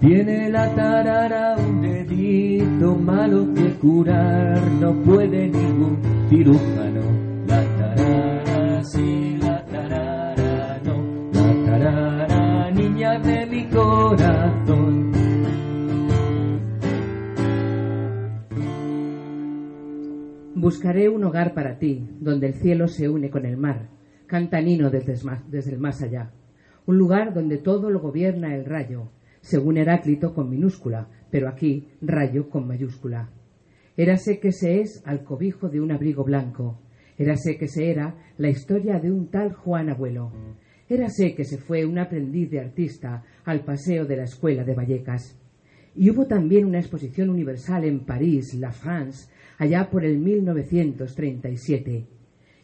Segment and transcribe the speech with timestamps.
[0.00, 7.00] Tiene la tarara un dedito malo que curar no puede ningún cirujano.
[7.46, 11.32] La tarara, sí, la tarara, no.
[11.32, 15.12] La tarara, niña de mi corazón.
[20.54, 23.88] Buscaré un hogar para ti, donde el cielo se une con el mar,
[24.26, 25.14] canta Nino desde,
[25.48, 26.30] desde el más allá.
[26.86, 32.48] Un lugar donde todo lo gobierna el rayo, según Heráclito con minúscula, pero aquí rayo
[32.48, 33.30] con mayúscula.
[33.96, 36.80] Érase que se es al cobijo de un abrigo blanco,
[37.16, 40.32] érase que se era la historia de un tal Juan Abuelo,
[40.88, 45.38] érase que se fue un aprendiz de artista al paseo de la escuela de Vallecas.
[45.94, 52.06] Y hubo también una exposición universal en París, La France, allá por el 1937.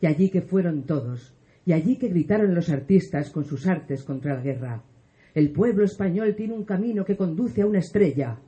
[0.00, 1.36] Y allí que fueron todos,
[1.66, 4.84] y allí que gritaron los artistas con sus artes contra la guerra.
[5.34, 8.38] El pueblo español tiene un camino que conduce a una estrella.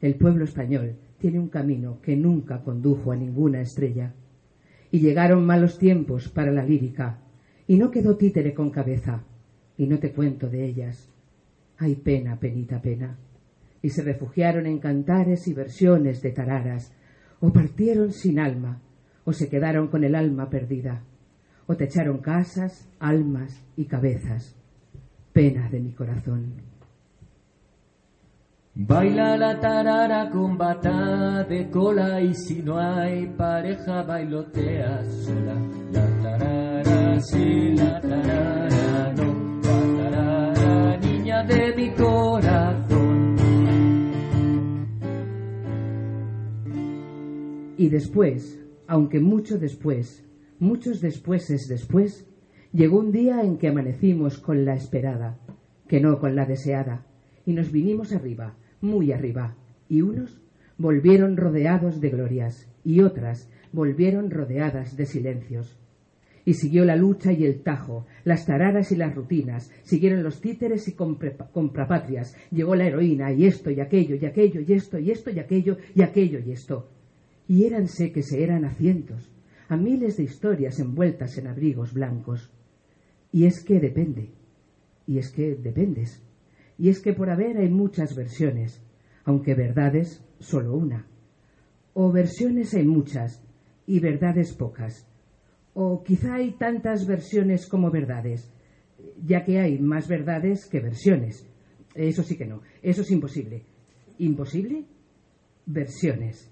[0.00, 4.12] El pueblo español tiene un camino que nunca condujo a ninguna estrella.
[4.90, 7.20] Y llegaron malos tiempos para la lírica,
[7.68, 9.24] y no quedó títere con cabeza,
[9.78, 11.08] y no te cuento de ellas.
[11.78, 13.16] Ay pena, penita pena.
[13.80, 16.92] Y se refugiaron en cantares y versiones de tararas,
[17.38, 18.82] o partieron sin alma,
[19.24, 21.04] o se quedaron con el alma perdida,
[21.66, 24.54] o te echaron casas, almas y cabezas.
[25.32, 26.74] Pena de mi corazón.
[28.76, 35.54] Baila la tarara con bata de cola y si no hay pareja bailotea sola.
[35.92, 39.60] La tarara, sí, la tarara, no.
[39.62, 43.36] La tarara, niña de mi corazón.
[47.76, 48.58] Y después,
[48.88, 50.24] aunque mucho después,
[50.58, 52.26] muchos despuéses después,
[52.72, 55.38] llegó un día en que amanecimos con la esperada,
[55.88, 57.06] que no con la deseada,
[57.46, 59.56] y nos vinimos arriba, muy arriba,
[59.88, 60.40] y unos
[60.78, 65.78] volvieron rodeados de glorias, y otras volvieron rodeadas de silencios.
[66.46, 70.88] Y siguió la lucha y el tajo, las tararas y las rutinas, siguieron los títeres
[70.88, 75.30] y comprapatrias, llegó la heroína, y esto y aquello, y aquello, y esto, y esto,
[75.30, 76.90] y aquello, y aquello, y esto.
[77.48, 79.33] Y éranse que se eran a cientos,
[79.74, 82.52] a miles de historias envueltas en abrigos blancos.
[83.32, 84.30] Y es que depende,
[85.04, 86.22] y es que dependes,
[86.78, 88.80] y es que por haber hay muchas versiones,
[89.24, 91.08] aunque verdades solo una.
[91.92, 93.42] O versiones hay muchas
[93.86, 95.08] y verdades pocas.
[95.74, 98.52] O quizá hay tantas versiones como verdades,
[99.24, 101.48] ya que hay más verdades que versiones.
[101.96, 103.64] Eso sí que no, eso es imposible.
[104.18, 104.84] ¿Imposible?
[105.66, 106.48] Versiones.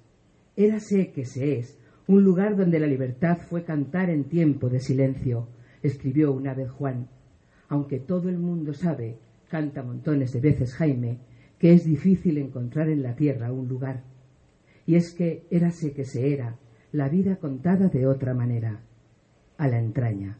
[0.56, 1.78] Érase que se es
[2.12, 5.48] un lugar donde la libertad fue cantar en tiempo de silencio,
[5.82, 7.08] escribió una vez Juan.
[7.68, 9.18] Aunque todo el mundo sabe,
[9.48, 11.18] canta montones de veces Jaime,
[11.58, 14.04] que es difícil encontrar en la tierra un lugar.
[14.86, 16.58] Y es que érase que se era,
[16.90, 18.80] la vida contada de otra manera,
[19.56, 20.38] a la entraña,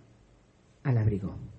[0.83, 1.52] al abrigo.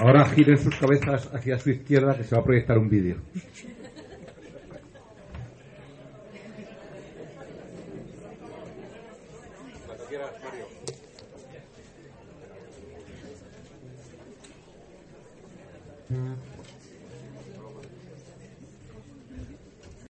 [0.00, 3.16] Ahora giren sus cabezas hacia su izquierda que se va a proyectar un vídeo.
[16.10, 16.49] Mm-hmm.